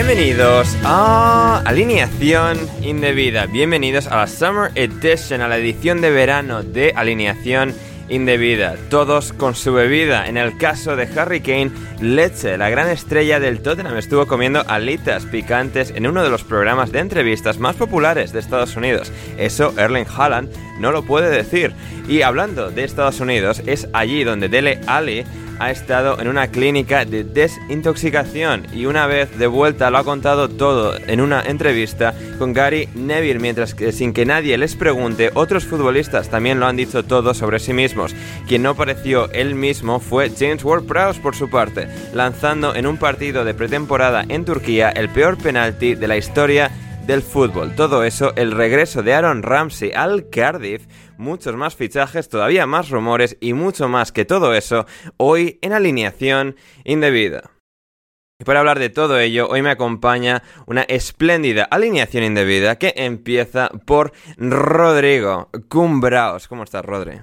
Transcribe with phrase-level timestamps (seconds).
[0.00, 3.46] Bienvenidos a Alineación Indebida.
[3.46, 7.74] Bienvenidos a la Summer Edition, a la edición de verano de Alineación
[8.08, 8.76] Indebida.
[8.90, 10.28] Todos con su bebida.
[10.28, 12.56] En el caso de Harry Kane, leche.
[12.56, 17.00] La gran estrella del Tottenham estuvo comiendo alitas picantes en uno de los programas de
[17.00, 19.10] entrevistas más populares de Estados Unidos.
[19.36, 21.72] Eso Erling Haaland no lo puede decir.
[22.06, 25.24] Y hablando de Estados Unidos, es allí donde Dele Ali
[25.58, 30.48] ha estado en una clínica de desintoxicación y una vez de vuelta lo ha contado
[30.48, 35.64] todo en una entrevista con Gary Neville, mientras que sin que nadie les pregunte, otros
[35.64, 38.14] futbolistas también lo han dicho todo sobre sí mismos.
[38.46, 43.44] Quien no pareció él mismo fue James Ward-Prowse por su parte, lanzando en un partido
[43.44, 46.70] de pretemporada en Turquía el peor penalti de la historia
[47.08, 47.74] del fútbol.
[47.74, 50.86] Todo eso, el regreso de Aaron Ramsey al Cardiff,
[51.16, 54.84] muchos más fichajes, todavía más rumores y mucho más que todo eso,
[55.16, 56.54] hoy en alineación
[56.84, 57.50] indebida.
[58.38, 63.70] Y para hablar de todo ello, hoy me acompaña una espléndida alineación indebida que empieza
[63.86, 66.46] por Rodrigo Cumbraos.
[66.46, 67.22] ¿Cómo estás, Rodri?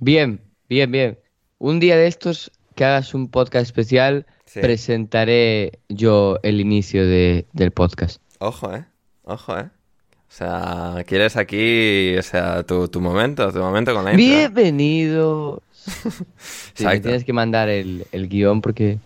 [0.00, 1.18] Bien, bien, bien.
[1.58, 4.60] Un día de estos que hagas un podcast especial, Sí.
[4.60, 8.20] presentaré yo el inicio de- del podcast.
[8.40, 8.84] Ojo, eh.
[9.24, 9.64] Ojo, eh.
[10.28, 14.24] O sea, quieres aquí, o sea, tu, tu momento, tu momento con la intro.
[14.26, 15.62] Bienvenido.
[16.74, 18.98] Sí, me tienes que mandar el, el guion porque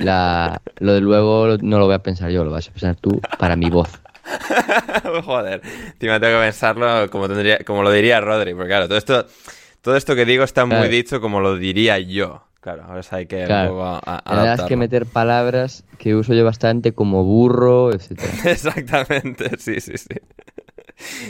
[0.00, 3.20] la, lo de luego no lo voy a pensar yo, lo vas a pensar tú
[3.38, 3.88] para mi voz.
[5.24, 5.60] Joder,
[5.92, 9.26] encima tengo que pensarlo como tendría, como lo diría Rodri, porque claro, todo esto,
[9.82, 10.90] todo esto que digo está muy Claro.
[10.90, 12.42] dicho como lo diría yo.
[12.60, 13.70] Claro, ahora hay que un Claro.
[13.70, 18.20] poco a- a- Tendrás que meter palabras que uso yo bastante como burro, etc.
[18.44, 20.08] Exactamente, sí, sí, sí.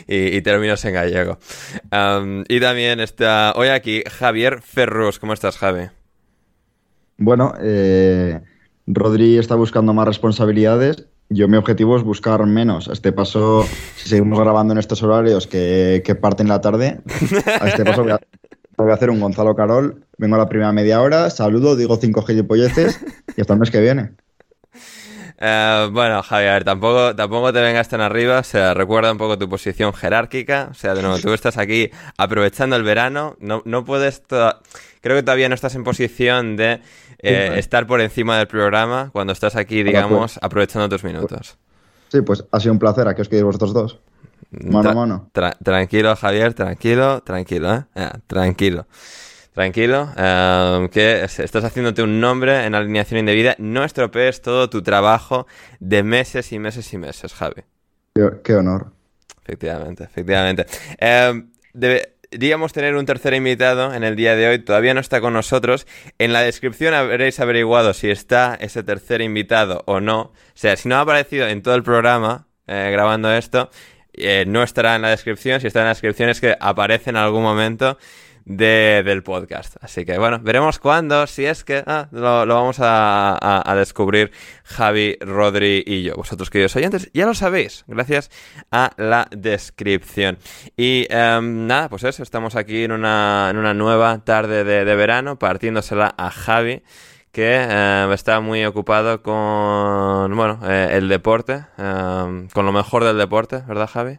[0.08, 1.38] Y, y términos en gallego.
[2.48, 5.20] Y también está hoy aquí Javier Ferrus.
[5.20, 5.84] ¿Cómo estás, Javi?
[7.18, 8.40] Bueno, eh,
[8.88, 11.06] Rodri está buscando más responsabilidades.
[11.28, 12.88] Yo mi objetivo es buscar menos.
[12.88, 13.64] A este paso,
[13.94, 17.00] si seguimos grabando en estos horarios que, que parten la tarde,
[17.60, 18.18] a este paso voy a,
[18.82, 20.04] voy a hacer un Gonzalo Carol.
[20.18, 23.00] Vengo a la primera media hora, saludo, digo cinco gilipolleces
[23.36, 24.12] y hasta el mes que viene.
[25.42, 29.48] Eh, bueno, Javier, tampoco, tampoco te vengas tan arriba, o sea, recuerda un poco tu
[29.48, 34.22] posición jerárquica, o sea, de nuevo, tú estás aquí aprovechando el verano, no, no puedes,
[34.28, 36.82] creo que todavía no estás en posición de
[37.22, 41.56] eh, estar por encima del programa cuando estás aquí, digamos, aprovechando tus minutos.
[42.08, 43.06] Sí, pues ha sido un placer.
[43.08, 43.98] ¿A qué os quedáis vosotros dos?
[44.50, 45.30] Mano mano.
[45.32, 47.84] tra- tranquilo, Javier, tranquilo, tranquilo, ¿eh?
[47.94, 48.86] Eh, tranquilo.
[49.52, 53.56] Tranquilo, eh, que es- estás haciéndote un nombre en alineación indebida.
[53.58, 55.46] No estropees todo tu trabajo
[55.80, 57.62] de meses y meses y meses, Javi.
[58.14, 58.92] Qué, qué honor.
[59.42, 60.66] Efectivamente, efectivamente.
[60.98, 61.42] Eh,
[61.74, 65.32] debe- prometíamos tener un tercer invitado en el día de hoy, todavía no está con
[65.32, 65.84] nosotros.
[66.18, 70.20] En la descripción habréis averiguado si está ese tercer invitado o no.
[70.20, 73.68] O sea, si no ha aparecido en todo el programa eh, grabando esto,
[74.22, 75.60] eh, no estará en la descripción.
[75.60, 77.98] Si está en la descripción es que aparece en algún momento
[78.44, 79.76] de, del podcast.
[79.80, 84.32] Así que bueno, veremos cuándo, si es que ah, lo, lo, vamos a, descubrir
[84.64, 86.14] Javi, Rodri y yo.
[86.14, 88.30] Vosotros queridos oyentes, ya lo sabéis, gracias
[88.70, 90.38] a la descripción.
[90.76, 94.96] Y um, nada, pues eso, estamos aquí en una, en una nueva tarde de, de
[94.96, 96.82] verano, partiéndosela a Javi
[97.32, 103.18] que eh, está muy ocupado con bueno eh, el deporte, eh, con lo mejor del
[103.18, 104.18] deporte, ¿verdad, Javi?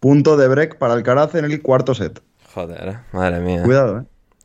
[0.00, 2.22] Punto de break para Alcaraz en el cuarto set.
[2.52, 3.62] Joder, madre mía.
[3.62, 4.04] Cuidado, eh.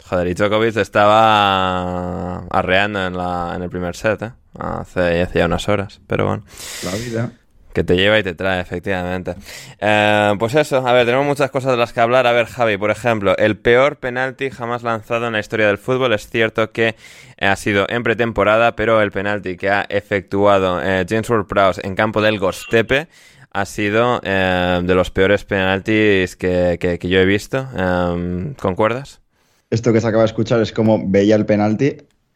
[0.09, 4.31] Joder, y Djokovic estaba arreando en, la, en el primer set, ¿eh?
[4.57, 6.43] Hace, hace ya unas horas, pero bueno.
[6.83, 7.31] La vida.
[7.79, 9.35] Que te lleva y te trae, efectivamente.
[9.79, 12.27] Eh, pues eso, a ver, tenemos muchas cosas de las que hablar.
[12.27, 16.11] A ver, Javi, por ejemplo, el peor penalti jamás lanzado en la historia del fútbol.
[16.11, 16.97] Es cierto que
[17.39, 22.21] ha sido en pretemporada, pero el penalti que ha efectuado eh, James Ward-Prowse en campo
[22.21, 23.07] del Gostepe
[23.53, 27.65] ha sido eh, de los peores penaltis que, que, que yo he visto.
[27.77, 29.21] Eh, ¿Concuerdas?
[29.69, 31.95] Esto que se acaba de escuchar es como veía el penalti.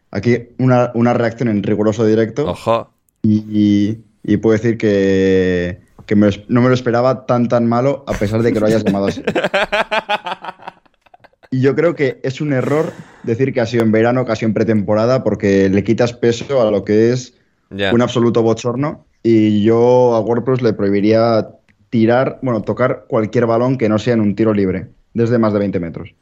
[0.09, 2.47] Aquí una, una reacción en riguroso directo.
[2.47, 2.93] Ojo.
[3.23, 8.03] Y, y, y puedo decir que, que me, no me lo esperaba tan tan malo
[8.07, 9.21] a pesar de que lo hayas llamado así.
[11.53, 12.91] Y yo creo que es un error
[13.21, 16.83] decir que ha sido en verano, casi en pretemporada, porque le quitas peso a lo
[16.83, 17.35] que es
[17.69, 19.05] un absoluto bochorno.
[19.21, 21.47] Y yo a WordPress le prohibiría
[21.91, 25.59] tirar, bueno, tocar cualquier balón que no sea en un tiro libre, desde más de
[25.59, 26.15] 20 metros.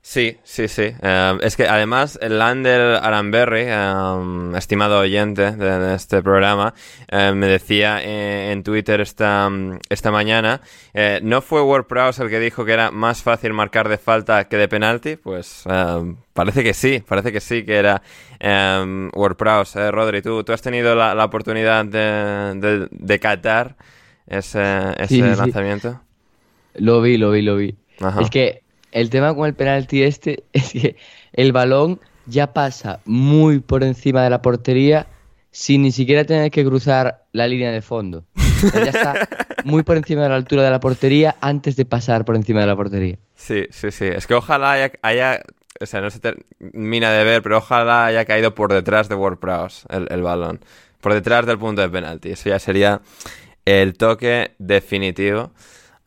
[0.00, 0.94] Sí, sí, sí.
[1.02, 6.72] Eh, es que además el Lander Aranberry, eh, estimado oyente de, de este programa,
[7.08, 9.50] eh, me decía eh, en Twitter esta,
[9.90, 10.62] esta mañana,
[10.94, 14.56] eh, ¿no fue WordPress el que dijo que era más fácil marcar de falta que
[14.56, 15.16] de penalti?
[15.16, 15.64] Pues
[16.32, 18.00] parece que sí, parece que sí que era
[18.40, 19.76] eh, WordPress.
[19.76, 23.76] Eh, Rodri, ¿tú, tú has tenido la, la oportunidad de, de, de catar
[24.26, 25.36] ese, ese Sí, sí, sí.
[25.36, 26.00] lanzamiento?
[26.76, 27.76] Lo vi, lo vi, lo vi.
[28.00, 28.22] Ajá.
[28.22, 28.62] Es que
[28.92, 30.96] el tema con el penalti este es que
[31.32, 35.06] el balón ya pasa muy por encima de la portería
[35.50, 38.24] sin ni siquiera tener que cruzar la línea de fondo.
[38.74, 39.28] Ya está
[39.64, 42.66] muy por encima de la altura de la portería antes de pasar por encima de
[42.66, 43.16] la portería.
[43.34, 44.04] Sí, sí, sí.
[44.04, 45.42] Es que ojalá haya, haya-
[45.80, 49.84] o sea, no se termina de ver, pero ojalá haya caído por detrás de WordPress
[49.88, 50.60] el, el balón.
[51.00, 52.30] Por detrás del punto de penalti.
[52.30, 53.00] Eso ya sería
[53.64, 55.52] el toque definitivo.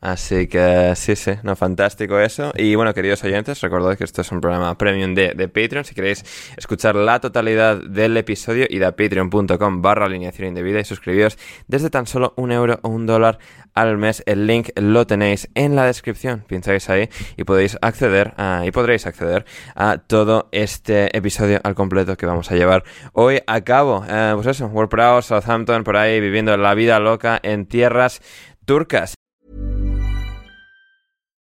[0.02, 2.50] Así que sí, sí, no, fantástico eso.
[2.56, 5.84] Y bueno, queridos oyentes, recordad que esto es un programa premium de, de Patreon.
[5.84, 6.24] Si queréis
[6.56, 11.38] escuchar la totalidad del episodio, id a patreon.com barra alineación indebida y suscribíos
[11.68, 13.38] desde tan solo un euro o un dólar
[13.74, 14.24] al mes.
[14.26, 16.42] El link lo tenéis en la descripción.
[16.48, 19.44] Pincháis ahí y podéis acceder a, y podréis acceder
[19.76, 22.82] a todo este episodio al completo que vamos a llevar
[23.12, 24.04] hoy a cabo.
[24.08, 28.20] Eh, pues eso, WordPress, Southampton, por ahí viviendo la vida loca en tierras
[28.64, 29.14] turcas.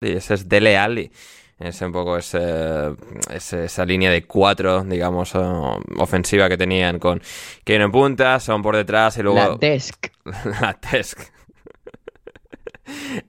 [0.00, 1.10] Y ese es Dele Alli.
[1.58, 2.94] Es un poco ese,
[3.32, 7.20] ese- esa línea de cuatro, digamos, o- ofensiva que tenían con
[7.64, 9.38] Kane en punta, son por detrás y luego...
[9.38, 10.06] La desk.
[10.60, 11.18] la Tesk.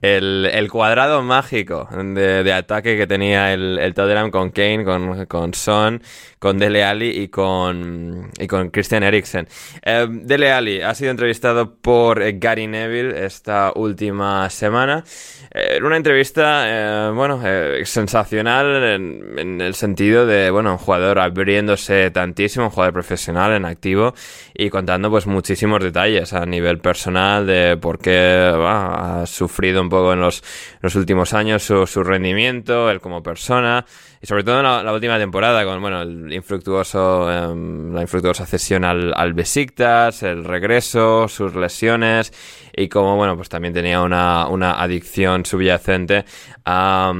[0.01, 6.01] El, cuadrado mágico de, ataque que tenía el, el Tottenham con Kane, con, con Son,
[6.39, 9.47] con Dele Alli y con, y con Christian Eriksen.
[9.83, 15.03] Eh, Dele Alli ha sido entrevistado por eh, Gary Neville esta última semana.
[15.51, 17.41] Eh, una entrevista, eh, bueno,
[17.83, 24.13] sensacional en, el sentido de, bueno, un jugador abriéndose tantísimo, un jugador profesional en activo
[24.53, 29.81] y contando pues muchísimos detalles a nivel personal de por qué va, ha sufrido sufrido
[29.81, 30.43] un poco en los,
[30.81, 33.85] los últimos años su, su, rendimiento, él como persona,
[34.21, 38.83] y sobre todo en la, última temporada con bueno el infructuoso, em, la infructuosa cesión
[38.83, 42.31] al, al Besiktas, el regreso, sus lesiones
[42.75, 46.25] y como, bueno, pues también tenía una, una adicción subyacente
[46.65, 47.11] a,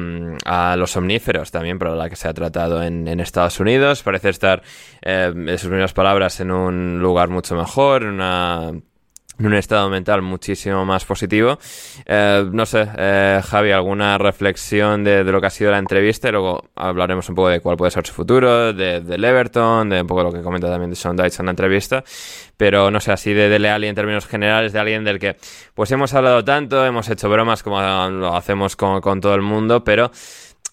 [0.45, 4.03] a, los omníferos también, por la que se ha tratado en, en Estados Unidos.
[4.03, 4.61] Parece estar,
[5.01, 8.71] eh, en sus primeras palabras, en un lugar mucho mejor, en una
[9.39, 11.57] en un estado mental muchísimo más positivo.
[12.05, 16.69] Eh, no sé, eh, Javi, alguna reflexión de, lo que ha sido la entrevista luego
[16.75, 20.23] hablaremos un poco de cuál puede ser su futuro, de, del Everton, de un poco
[20.23, 22.03] lo que comenta también de Sean Dyche en la entrevista.
[22.57, 25.37] Pero no sé, así de Dele Alli en términos generales, de alguien del que
[25.73, 29.83] pues hemos hablado tanto, hemos hecho bromas como lo hacemos con, con todo el mundo,
[29.83, 30.11] pero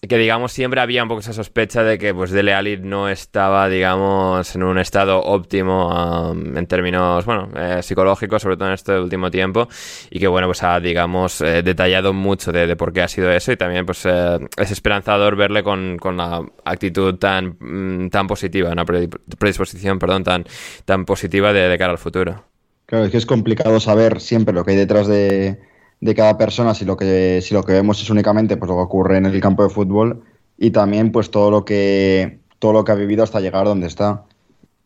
[0.01, 3.67] que digamos siempre había un poco esa sospecha de que pues Dele Alli no estaba
[3.67, 8.99] digamos en un estado óptimo um, en términos bueno eh, psicológicos sobre todo en este
[8.99, 9.67] último tiempo
[10.11, 13.51] y que bueno pues ha digamos eh, detallado mucho de, por qué ha sido eso
[13.51, 18.71] y también pues eh, es esperanzador verle con, con la actitud tan mm, tan positiva
[18.71, 20.45] una predisposición perdón tan
[20.85, 22.43] tan positiva de cara al futuro.
[22.87, 25.59] Claro es que es complicado saber siempre lo que hay detrás de
[25.99, 28.83] de cada persona si lo que si lo que vemos es únicamente pues lo que
[28.83, 30.23] ocurre en el campo de fútbol
[30.57, 34.23] y también pues todo lo que todo lo que ha vivido hasta llegar donde está.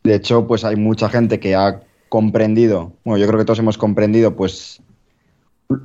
[0.04, 3.78] De hecho, pues hay mucha gente que ha comprendido, bueno, yo creo que todos hemos
[3.78, 4.82] comprendido pues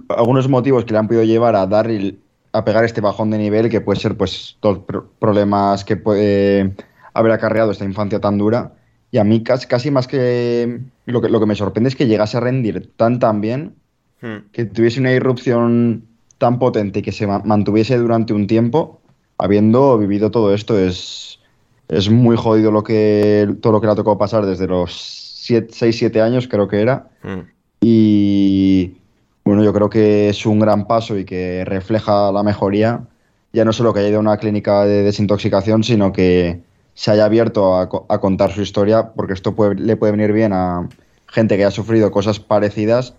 [0.09, 1.89] algunos motivos que le han podido llevar a dar
[2.53, 4.81] a pegar este bajón de nivel que puede ser pues los
[5.21, 6.75] problemas que puede
[7.15, 8.73] haber acarreado esta infancia tan dura
[9.13, 12.09] y a mí casi, casi más que lo que lo que me sorprende es que
[12.09, 13.77] llegase a rendir tan tan bien
[14.23, 14.49] Hmm.
[14.51, 16.07] que tuviese una irrupción
[16.39, 19.01] tan potente y que se mantuviese durante un tiempo,
[19.37, 21.39] habiendo vivido todo esto, es,
[21.89, 24.93] es muy jodido lo que, todo lo que le ha tocado pasar desde los
[25.43, 27.11] 6, 7 años, creo que era.
[27.23, 27.41] Hmm.
[27.81, 28.97] Y
[29.45, 33.03] bueno, yo creo que es un gran paso y que refleja la mejoría,
[33.53, 36.61] ya no solo que haya ido a una clínica de desintoxicación, sino que
[36.95, 40.55] se haya abierto a, a contar su historia, porque esto puede, le puede venir bien
[40.55, 40.89] a
[41.27, 43.15] gente que ha sufrido cosas parecidas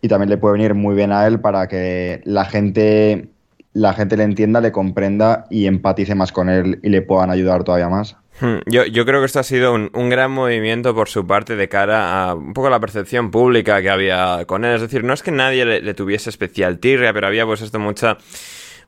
[0.00, 3.28] y también le puede venir muy bien a él para que la gente,
[3.72, 7.64] la gente le entienda, le comprenda y empatice más con él y le puedan ayudar
[7.64, 8.16] todavía más.
[8.40, 11.56] Hmm, yo, yo creo que esto ha sido un, un, gran movimiento por su parte
[11.56, 14.76] de cara a un poco la percepción pública que había con él.
[14.76, 17.80] Es decir, no es que nadie le, le tuviese especial tirria, pero había pues esto
[17.80, 18.16] mucha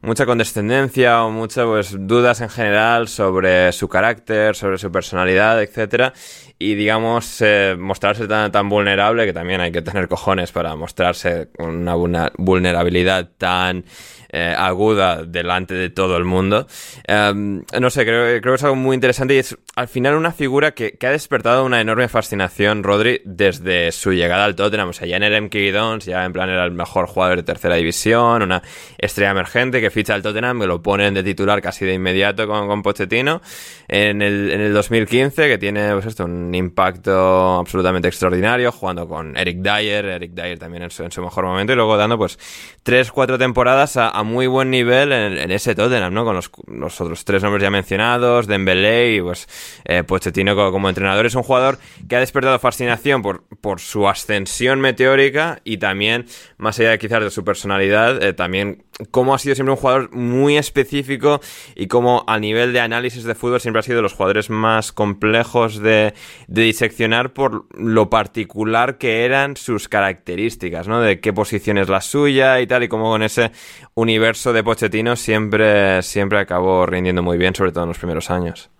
[0.03, 6.13] mucha condescendencia o muchas pues, dudas en general sobre su carácter, sobre su personalidad, etcétera.
[6.59, 11.49] Y digamos eh, mostrarse tan, tan vulnerable que también hay que tener cojones para mostrarse
[11.59, 11.95] una
[12.37, 13.85] vulnerabilidad tan
[14.33, 16.67] eh, aguda delante de todo el mundo.
[17.09, 20.73] Um, no sé, creo, que es algo muy interesante y es al final una figura
[20.73, 24.91] que, que, ha despertado una enorme fascinación, Rodri, desde su llegada al Tottenham.
[24.91, 27.43] O sea, ya en el MK Dons, ya en plan era el mejor jugador de
[27.43, 28.63] tercera división, una
[28.99, 32.69] estrella emergente que ficha al Tottenham, que lo ponen de titular casi de inmediato con,
[32.69, 33.41] con Pochettino.
[33.89, 39.37] En el, en el 2015, que tiene pues esto, un impacto absolutamente extraordinario, jugando con
[39.37, 42.39] Eric Dyer, Eric Dyer también en su, mejor momento, y luego dando pues
[42.83, 46.25] tres, cuatro temporadas a, a muy buen nivel en, ese Tottenham, ¿no?
[46.25, 49.49] Con los, otros tres nombres ya mencionados, Dembélé y pues
[49.85, 51.27] eh, Pochettino como, como, entrenador.
[51.27, 56.27] Es un jugador que ha despertado fascinación por, por su ascensión meteórica y también,
[56.59, 60.15] más allá de quizás de su personalidad, eh, también cómo ha sido siempre un jugador
[60.15, 61.41] muy específico
[61.75, 64.93] y cómo a nivel de análisis de fútbol siempre ha sido de los jugadores más
[64.93, 66.15] complejos de,
[66.49, 71.01] diseccionar por lo particular que eran sus características, ¿no?
[71.01, 73.51] De qué posición es la suya y tal, y cómo con ese
[73.95, 78.71] universo de Pochettino siempre, siempre acabó rindiendo muy bien, sobre todo en los primeros años.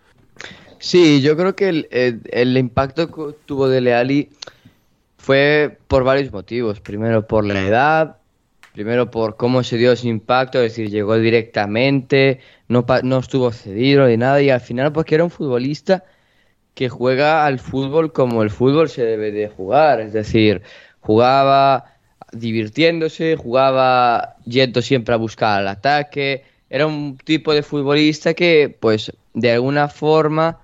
[0.79, 1.87] Sí, yo creo que
[2.31, 4.31] el impacto que tuvo de Leali
[5.21, 6.81] fue por varios motivos.
[6.81, 8.17] Primero por la edad,
[8.73, 14.07] primero por cómo se dio ese impacto, es decir, llegó directamente, no, no estuvo cedido
[14.07, 16.05] ni nada, y al final porque era un futbolista
[16.75, 20.63] que juega al fútbol como el fútbol se debe de jugar, es decir,
[21.01, 21.97] jugaba
[22.33, 26.45] divirtiéndose, jugaba yendo siempre a buscar el ataque.
[26.69, 30.61] Era un tipo de futbolista que, pues, de alguna forma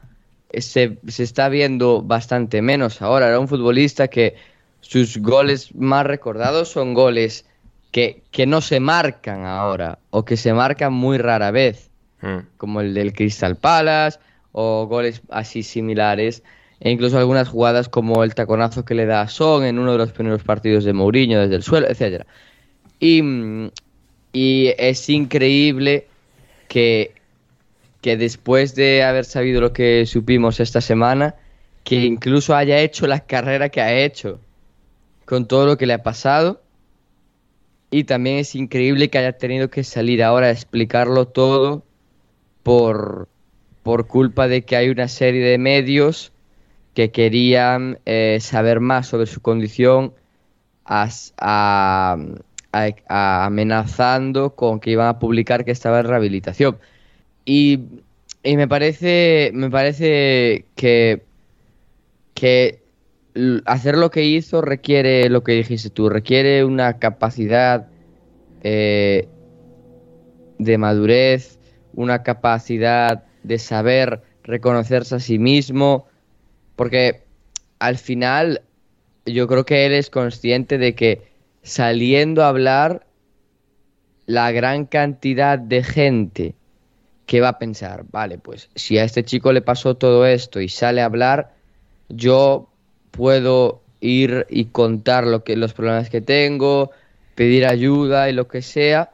[0.53, 3.29] se, se, está viendo bastante menos ahora.
[3.29, 4.37] Era un futbolista que
[4.81, 7.45] sus goles más recordados son goles
[7.97, 11.89] que, que no se marcan ahora o que se marcan muy rara vez,
[12.21, 12.59] mm.
[12.59, 14.19] como el del Crystal Palace
[14.53, 16.43] o goles así similares
[16.79, 19.97] e incluso algunas jugadas como el taconazo que le da a Son en uno de
[19.97, 22.27] los primeros partidos de Mourinho desde el suelo, etcétera.
[23.01, 23.23] Y,
[24.31, 26.07] y, es increíble
[26.69, 27.15] que,
[28.03, 31.35] que después de haber sabido lo que supimos esta semana,
[31.83, 34.39] que incluso haya hecho la carrera que ha hecho
[35.25, 36.61] con todo lo que le ha pasado
[37.91, 41.85] Y también es increíble que haya tenido que salir ahora a explicarlo todo
[42.63, 43.29] por,
[43.83, 46.33] por culpa de que hay una serie de medios
[46.95, 50.15] que querían eh, saber más sobre su condición
[53.09, 56.79] amenazando con que iban a publicar que estaba en rehabilitación.
[57.45, 57.81] Y,
[58.43, 61.23] y me parece, me parece que,
[62.35, 62.86] que
[63.65, 67.89] hacer lo que hizo requiere lo que dijiste tú, requiere una capacidad
[68.63, 69.29] eh,
[70.59, 71.59] de madurez,
[71.95, 76.07] una capacidad de saber reconocerse a sí mismo,
[76.77, 77.25] porque
[77.79, 78.63] al final
[79.27, 83.07] yo creo que él es consciente de que saliendo a hablar,
[84.27, 86.55] la gran cantidad de gente
[87.27, 90.69] que va a pensar, vale, pues si a este chico le pasó todo esto y
[90.69, 91.55] sale a hablar,
[92.09, 92.69] yo
[93.17, 96.91] puedo ir y contar lo que, los problemas que tengo,
[97.35, 99.11] pedir ayuda y lo que sea.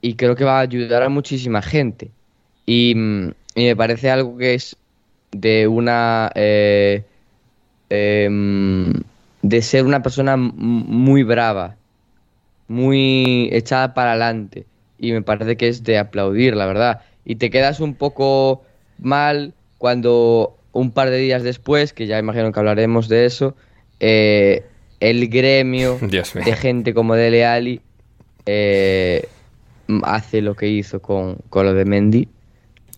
[0.00, 2.10] Y creo que va a ayudar a muchísima gente.
[2.66, 4.76] Y, mm, me parece algo que es
[5.30, 6.30] de una...
[6.34, 7.04] Eh,
[7.90, 8.92] em,
[9.42, 11.76] de ser una persona muy brava,
[12.68, 14.66] muy echada para adelante.
[14.98, 17.00] Y me parece que es de aplaudir, la verdad.
[17.24, 18.62] Y te quedas un poco
[18.98, 23.54] mal cuando un par de días después, que ya imagino que hablaremos de eso,
[24.00, 24.64] eh,
[25.00, 27.80] el gremio de gente como Dele Ali
[28.46, 29.28] eh,
[30.02, 32.28] hace lo que hizo con, con, lo de Mendy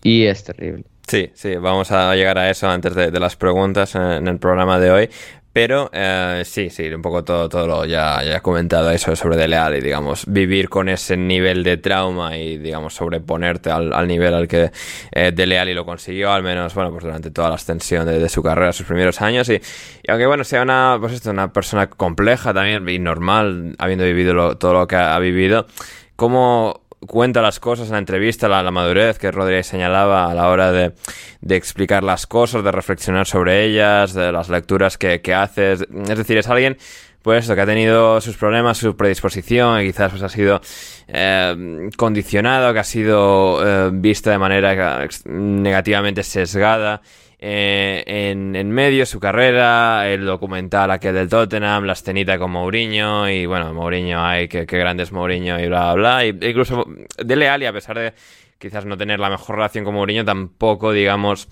[0.01, 0.85] y es terrible.
[1.07, 4.79] Sí, sí, vamos a llegar a eso antes de, de las preguntas en el programa
[4.79, 5.09] de hoy.
[5.55, 9.37] Pero eh, sí, sí, un poco todo, todo lo ya, ya he comentado eso sobre
[9.37, 14.49] Dele y digamos, vivir con ese nivel de trauma y, digamos, sobreponerte al, nivel al
[14.49, 14.73] que
[15.13, 18.43] eh, Dele Alli lo consiguió, al menos, bueno, pues durante toda la extensión de, su
[18.43, 19.47] carrera, sus primeros años.
[19.47, 19.61] Y,
[20.09, 24.73] aunque, bueno, sea una, pues esto, una persona compleja también y normal, habiendo vivido todo
[24.73, 25.67] lo que ha vivido,
[26.17, 30.71] como cuenta las cosas en la entrevista, la, madurez que Rodríguez señalaba a la hora
[30.71, 30.93] de,
[31.49, 35.81] explicar las cosas, de reflexionar sobre ellas, de las lecturas que, que haces.
[35.81, 36.77] Es decir, es alguien
[37.25, 40.61] pues que ha tenido sus problemas, su predisposición, y quizás pues ha sido
[41.07, 47.01] eh, condicionado, que ha sido eh, vista de manera negativamente sesgada
[47.39, 53.29] eh, en, en, medio su carrera, el documental aquel del Tottenham, la escenita con Mourinho
[53.29, 56.25] y bueno, Mourinho, ay, qué, qué grande es Mourinho y bla, bla, bla.
[56.25, 56.85] Y, incluso
[57.17, 58.13] Dele Alli, a pesar de
[58.57, 61.47] quizás no tener la mejor relación con Mourinho, tampoco, digamos,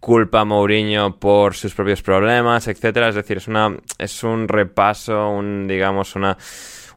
[0.00, 3.08] culpa a Mourinho por sus propios problemas, etcétera.
[3.08, 6.36] Es decir, es una es un repaso, un digamos una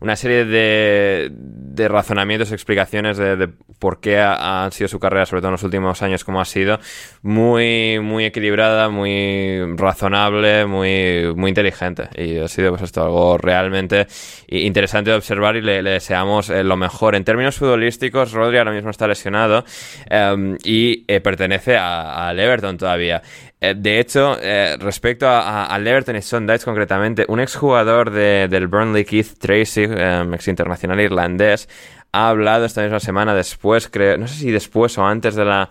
[0.01, 5.49] una serie de, de razonamientos, explicaciones de, por qué ha, sido su carrera, sobre todo
[5.49, 6.79] en los últimos años, como ha sido,
[7.21, 12.09] muy, muy equilibrada, muy razonable, muy, muy inteligente.
[12.15, 14.07] Y ha sido pues esto algo realmente
[14.47, 17.15] interesante de observar y le, deseamos eh, lo mejor.
[17.15, 19.63] En términos futbolísticos, Rodri ahora mismo está lesionado
[20.09, 23.21] em, y eh, pertenece al Everton todavía.
[23.63, 29.05] Eh, de hecho, eh, respecto al Everton y Sondites concretamente, un exjugador de, del Burnley,
[29.05, 31.69] Keith Tracy, em, ex internacional irlandés,
[32.11, 35.69] ha hablado esta misma semana después, creo, no sé si después o antes de la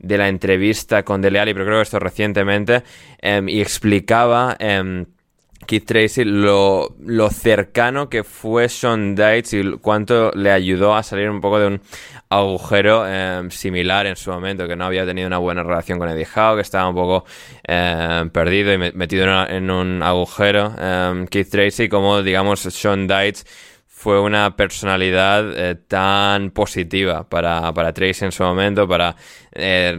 [0.00, 2.84] de la entrevista con Dele Alli, pero creo que esto recientemente,
[3.20, 5.06] em, y explicaba em,
[5.68, 11.28] Keith Tracy lo, lo, cercano que fue Sean Dites y cuánto le ayudó a salir
[11.28, 11.80] un poco de un
[12.30, 16.26] agujero em, similar en su momento, que no había tenido una buena relación con Eddie
[16.34, 17.26] Howe, que estaba un poco
[17.64, 20.72] em, perdido y metido en, un agujero.
[20.78, 23.44] Em, Keith Tracy, como digamos Sean Dites
[23.98, 29.16] fue una personalidad eh, tan positiva para, para Tracy en su momento, para
[29.50, 29.92] eh,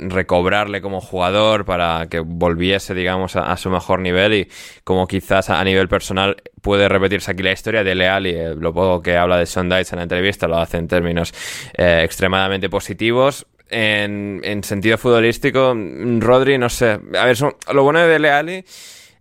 [0.00, 4.48] recobrarle como jugador, para que volviese, digamos, a, su mejor nivel y
[4.84, 8.72] como quizás a, nivel personal puede repetirse aquí la historia de Leal y eh, lo
[8.72, 11.34] poco que habla de Sean en la entrevista lo hace en términos
[11.76, 13.46] extremadamente positivos.
[13.68, 15.76] En, en, sentido futbolístico,
[16.20, 16.98] Rodri, no sé.
[17.18, 17.36] A ver,
[17.74, 18.64] lo bueno de Leali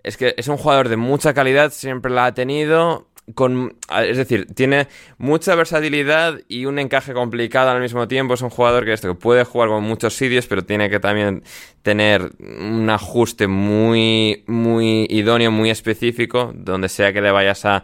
[0.04, 4.46] es que es un jugador de mucha calidad, siempre la ha tenido con, es decir,
[4.54, 8.36] tiene mucha versatilidad y un encaje complicado al mismo tiempo.
[8.36, 11.44] Es un jugador que, esto, puede jugar con muchos sitios, pero tiene que también
[11.82, 17.84] tener un ajuste muy, muy idóneo, muy específico, donde sea que le vayas a,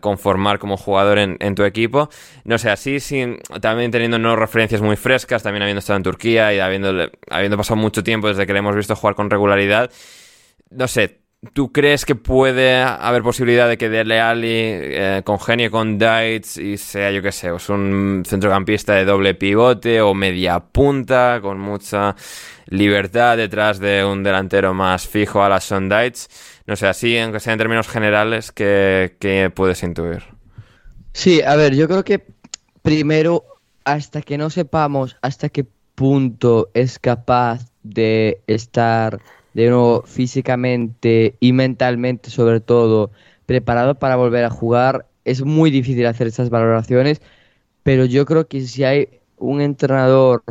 [0.00, 2.08] conformar como jugador en, tu equipo.
[2.44, 6.54] No sé, así sin, también teniendo no referencias muy frescas, también habiendo estado en Turquía
[6.54, 9.90] y habiendo, habiendo pasado mucho tiempo desde que le hemos visto jugar con regularidad.
[10.70, 11.17] No sé,
[11.52, 16.76] ¿Tú crees que puede haber posibilidad de que Dele Alli eh, congenie con Dites y
[16.76, 22.16] sea, yo qué sé, pues un centrocampista de doble pivote o media punta con mucha
[22.66, 26.28] libertad detrás de un delantero más fijo a la Son Dites?
[26.66, 30.24] No sé, así, aunque sea en términos generales, ¿qué, puedes intuir?
[31.12, 32.26] Sí, a ver, yo creo que
[32.82, 33.44] primero,
[33.84, 39.20] hasta que no sepamos hasta qué punto es capaz de estar
[39.58, 43.10] de nuevo físicamente y mentalmente, sobre todo,
[43.44, 47.20] preparado para volver a jugar, es muy difícil hacer estas valoraciones,
[47.82, 50.44] pero yo creo que si hay un entrenador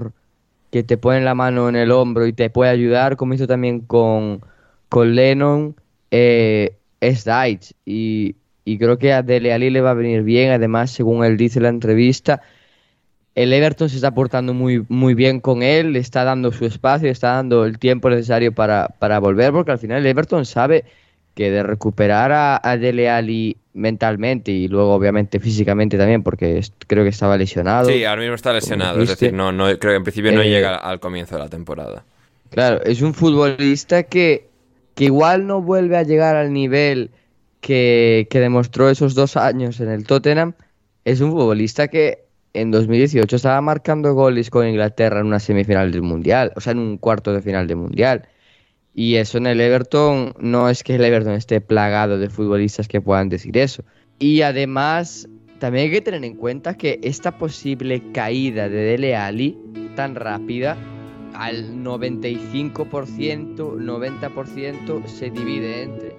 [0.71, 3.79] que te pone la mano en el hombro y te puede ayudar, como hizo también
[3.79, 4.41] con,
[4.89, 5.77] con Lennon,
[6.11, 7.73] eh, es Deitch.
[7.85, 10.51] Y, y creo que a Dele Alli le va a venir bien.
[10.51, 12.41] Además, según él dice en la entrevista,
[13.37, 17.05] el Everton se está portando muy, muy bien con él, le está dando su espacio,
[17.05, 20.85] le está dando el tiempo necesario para, para volver, porque al final el Everton sabe
[21.35, 27.03] que de recuperar a, a Dele Alli mentalmente y luego obviamente físicamente también, porque creo
[27.03, 27.89] que estaba lesionado.
[27.89, 30.49] Sí, ahora mismo está lesionado, es decir, no, no, creo que en principio no Eh,
[30.49, 32.03] llega al comienzo de la temporada.
[32.49, 34.47] Claro, es un futbolista que,
[34.95, 37.11] que igual no vuelve a llegar al nivel
[37.61, 40.53] que, que demostró esos dos años en el Tottenham.
[41.05, 42.25] Es un futbolista que
[42.61, 46.79] en 2018 estaba marcando goles con Inglaterra en una semifinal del Mundial, o sea, en
[46.79, 48.27] un cuarto de final del Mundial.
[48.95, 52.99] Y eso en el Everton no es que el Everton esté plagado de futbolistas que
[52.99, 53.83] puedan decir eso.
[54.17, 59.55] Y además, también hay que tener en cuenta que esta posible caída de Dele Alli
[59.95, 60.75] tan rápida
[61.35, 66.15] al 95%, 90% se divide entre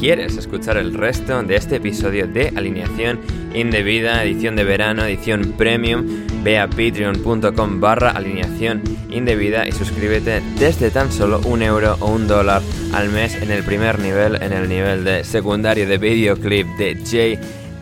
[0.00, 3.20] quieres escuchar el resto de este episodio de Alineación
[3.52, 6.06] Indebida, edición de verano, edición premium,
[6.42, 12.26] ve a patreon.com barra alineación indebida y suscríbete desde tan solo un euro o un
[12.26, 12.62] dólar
[12.94, 16.96] al mes en el primer nivel, en el nivel de secundario de videoclip de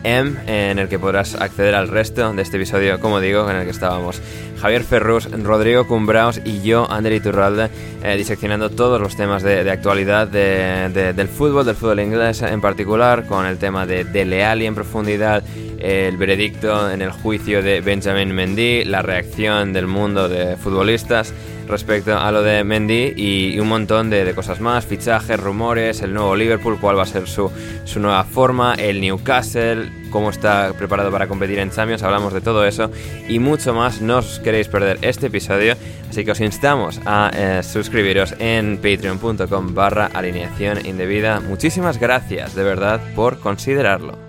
[0.03, 3.63] JM, en el que podrás acceder al resto de este episodio, como digo, en el
[3.65, 4.21] que estábamos
[4.61, 7.69] Javier Ferrus, Rodrigo Cumbraos y yo, Ander Iturralde,
[8.03, 12.61] eh, diseccionando todos los temas de, actualidad de- de- del fútbol, del fútbol inglés en
[12.61, 15.43] particular, con el tema de Dele Alli en profundidad,
[15.79, 21.33] el veredicto en el juicio de Benjamin Mendy, la reacción del mundo de futbolistas
[21.69, 26.13] respecto a lo de Mendy y, un montón de, de cosas más, fichajes, rumores, el
[26.13, 27.51] nuevo Liverpool, cuál va a ser su,
[27.85, 32.65] su nueva forma, el Newcastle, cómo está preparado para competir en Champions, hablamos de todo
[32.65, 32.91] eso
[33.27, 35.75] y mucho más, no os queréis perder este episodio,
[36.09, 41.39] así que os instamos a eh, suscribiros en patreon.com barra alineación indebida.
[41.39, 44.28] Muchísimas gracias de verdad por considerarlo.